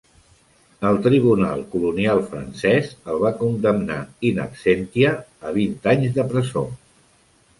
[0.91, 3.99] El tribunal colonial francès el va condemnar
[4.31, 5.11] "in absentia"
[5.51, 6.65] a vint anys de presó.